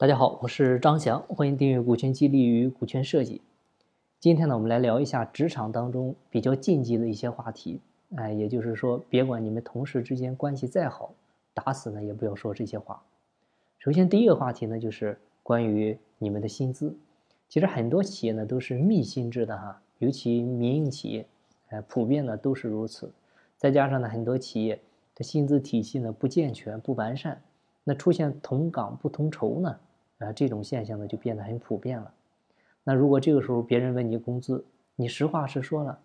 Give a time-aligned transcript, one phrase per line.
[0.00, 3.36] 大家好，我是张翔，欢迎订阅《股权激励与股权设计》。
[4.18, 7.82] 今天呢，我们来聊一下职场当中比较禁忌的一些话题。
[8.16, 11.12] 哎，也就是说，别管你们同事之间关系再好，
[11.52, 13.02] 打死呢也不要说这些话。
[13.78, 16.96] 首先，第一个话题呢，就是关于你们的薪资。
[17.46, 21.26] 其实很多企业呢都是密薪制的哈，尤其民营企业，
[21.68, 23.12] 哎，普遍呢都是如此。
[23.58, 24.80] 再加上呢，很多企业
[25.14, 27.42] 的薪资体系呢不健全、不完善，
[27.84, 29.78] 那出现同岗不同酬呢，
[30.20, 32.10] 啊，这种现象呢就变得很普遍了。
[32.84, 34.64] 那如果这个时候别人问你工资，
[34.96, 35.98] 你实话实说了，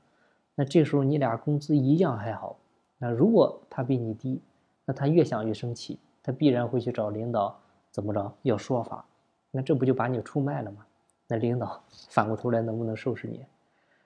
[0.55, 2.57] 那这时候你俩工资一样还好。
[2.97, 4.41] 那如果他比你低，
[4.85, 7.57] 那他越想越生气，他必然会去找领导
[7.91, 9.05] 怎么着要说法。
[9.51, 10.85] 那这不就把你出卖了吗？
[11.27, 13.45] 那领导反过头来能不能收拾你？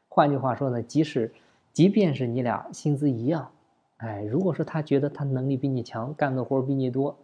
[0.07, 1.31] 换句话说呢，即使
[1.71, 3.51] 即便是你俩薪资一样，
[3.97, 7.17] 哎，如果说他觉得他能力比你强，干的活比你多，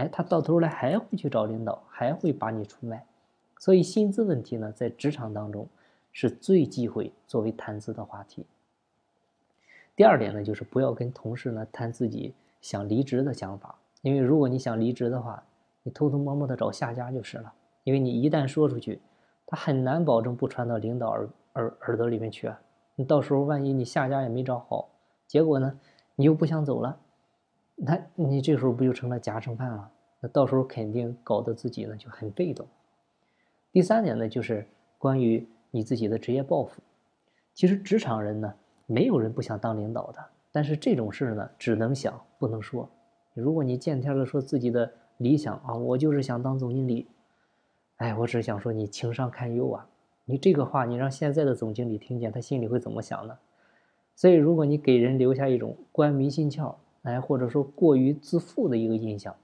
[0.00, 3.04] 哎，他到头来还会去找领导，还会把你出卖。
[3.58, 5.66] 所以薪资问题呢，在职场当中
[6.12, 8.46] 是最忌讳作为谈资的话题。
[9.94, 15.42] 第二点呢，就是不要跟同事呢谈自己想离职的想法，因为如果你想离职的话，
[15.82, 17.52] 你偷偷摸摸的找下家就是了，
[17.84, 19.00] 因为你一旦说出去。
[19.52, 22.60] 他很难保证不传到领导耳耳耳朵里面去啊！
[22.94, 24.88] 你到时候万一你下家也没找好，
[25.26, 25.76] 结果呢，
[26.14, 26.96] 你又不想走了，
[27.82, 29.90] 那你这时候不就成了夹生饭了？
[30.20, 32.66] 那到时候肯定搞得自己呢就很被动。
[33.72, 34.66] 第三点呢，就是
[34.98, 36.82] 关于你自己的职业抱负。
[37.54, 40.22] 其实职场人呢，没有人不想当领导的，
[40.52, 42.86] 但是这种事呢，只能想不能说。
[43.32, 47.06] 如果你见天的说自己的理想啊，我就是想当总经理。
[47.96, 49.88] 哎，我只想说你情商堪忧啊！
[50.26, 53.38] 你这个话，你让现在的总经理听见，他心里会怎么想呢？
[54.14, 59.34] 所以，如果你给人留下一种官迷心窍，哎，或者说过于自负的一个印象，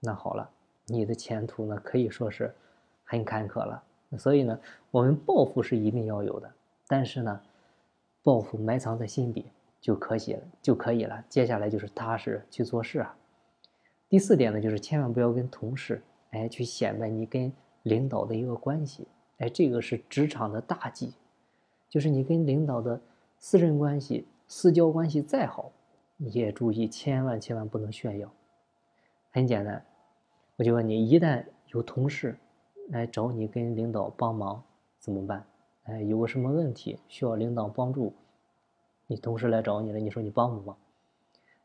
[0.00, 0.48] 那好了，
[0.86, 2.54] 你的前途呢可以说是
[3.04, 3.82] 很坎坷了。
[4.18, 4.58] 所以呢，
[4.90, 6.50] 我们抱负是一定要有的，
[6.86, 7.40] 但是呢，
[8.22, 9.46] 抱负埋藏在心底
[9.80, 11.24] 就可以了，就可以了。
[11.28, 13.16] 接下来就是踏实去做事啊。
[14.08, 17.52] 第四点呢，就是千万不要跟同事哎去显摆你跟。
[17.84, 19.06] 领导的一个关系，
[19.38, 21.14] 哎，这个是职场的大忌，
[21.88, 23.00] 就是你跟领导的
[23.38, 25.70] 私人关系、私交关系再好，
[26.20, 28.28] 你也注意，千万千万不能炫耀。
[29.30, 29.84] 很简单，
[30.56, 32.36] 我就问你，一旦有同事
[32.88, 34.60] 来找你跟领导帮忙，
[34.98, 35.46] 怎么办？
[35.84, 38.12] 哎，有个什么问题需要领导帮助，
[39.06, 40.76] 你同事来找你了，你说你帮不帮？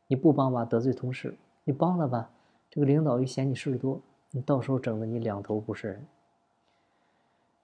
[0.06, 1.32] 你不帮吧，得罪同事；
[1.64, 2.30] 你帮了吧，
[2.70, 4.00] 这个领导又嫌你事儿多。
[4.30, 6.06] 你到时候整的你两头不是人。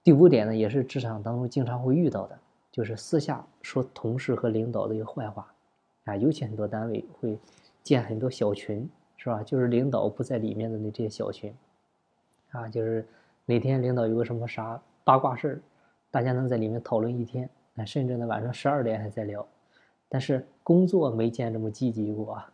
[0.03, 2.37] 第五点呢，也是职场当中经常会遇到的，
[2.69, 5.53] 就是私下说同事和领导的一个坏话，
[6.05, 7.37] 啊，尤其很多单位会
[7.83, 9.43] 建很多小群，是吧？
[9.43, 11.53] 就是领导不在里面的那这些小群，
[12.51, 13.05] 啊，就是
[13.45, 15.61] 哪天领导有个什么啥八卦事儿，
[16.09, 19.45] 大家能在里面讨论一天，啊，甚至呢晚上十二点还在聊，
[20.09, 22.51] 但是工作没见这么积极过啊。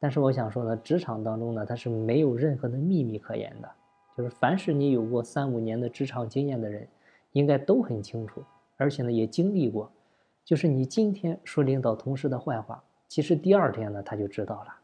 [0.00, 3.68] 但是我想说呢，职场当中呢，它是没有任何的秘密可言的，
[4.16, 6.86] 就是凡是你有过三五年的职场经验的人，
[7.32, 8.42] 应该都很清楚，
[8.76, 9.90] 而且呢也经历过，
[10.44, 14.74] 就是你今天说领导同事的坏话，其实第二天呢他就知道了，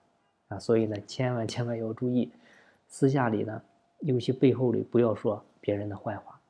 [0.49, 2.33] 啊，所以呢千万千万要注意，
[2.89, 3.63] 私下里呢，
[4.01, 6.41] 尤其背后里不要说别人的坏话。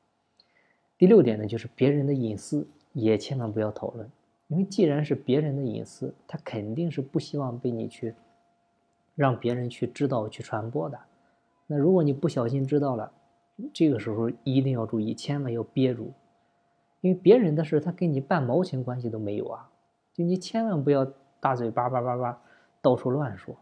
[0.97, 4.09] 第六点呢，就是别人的隐私也千万不要讨论，
[4.47, 8.15] 因为既然是别人的隐私，他肯定是不希望被你去。
[9.17, 10.99] 让别人去知道、去传播的，
[11.67, 13.09] 那如果你不小心知道了，
[13.73, 16.11] 这个时候一定要注意，千万要憋住，
[16.99, 19.71] 因为别人的事他跟你半毛钱关系都没有啊！
[20.13, 21.09] 就你千万不要
[21.45, 22.41] 大嘴巴叭叭叭
[22.81, 23.55] 到处乱说，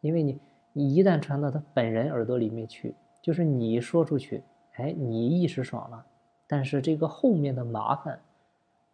[0.00, 0.40] 因为你
[0.72, 4.42] 你一旦传到他本人耳朵里面去，就是你说出去，
[4.76, 6.06] 哎，你一时爽了，
[6.46, 8.18] 但是这个后面的麻烦，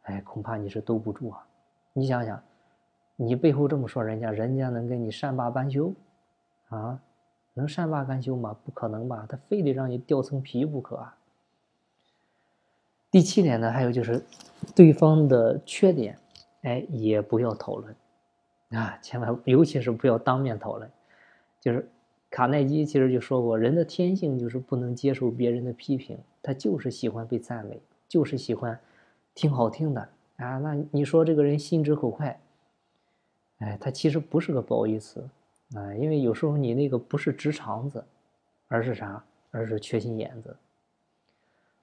[0.03, 1.47] 哎，恐怕你是兜不住啊！
[1.93, 2.43] 你想想。
[3.15, 5.95] 你背后这么说人家，人家能跟你善罢甘休，
[6.71, 6.99] 啊，
[7.55, 8.57] 能善罢甘休吗？
[8.65, 10.97] 不可能吧，他非得让你掉层皮不可。
[10.97, 11.17] 啊。
[13.09, 14.21] 第七点呢，还有就是，
[14.75, 16.19] 对方的缺点，
[16.63, 17.95] 哎，也不要讨论，
[18.73, 20.91] 啊，千万， 尤其是不要当面讨论。
[21.61, 21.89] 就是
[22.31, 28.79] 卡耐基其实就说过，人的天性就是不能接受别人的批评，他就是喜欢被赞美，就是喜欢
[29.35, 30.59] 听好听的啊。
[30.59, 32.41] 那你说这个人心直口快。
[33.59, 35.21] 哎，他其实不是个褒义词，
[35.77, 38.05] 啊，因为有时候你那个不是直肠子，
[38.67, 39.23] 而是啥？
[39.53, 40.57] 而是缺心眼子。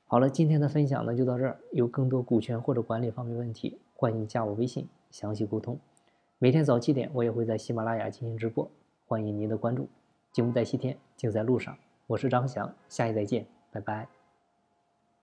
[0.07, 1.57] 好了，今天的分享呢就到这儿。
[1.71, 5.79] 有更多股权或者管理方面问题，欢迎加我微信详细沟通。
[6.41, 8.71] 每天早七点，我也会在喜马拉雅进行直播，
[9.05, 9.89] 欢迎您的关注。
[10.31, 11.77] 节目在西天，静在路上。
[12.07, 13.45] 我是张翔，下期再见。
[13.73, 14.18] 拜拜。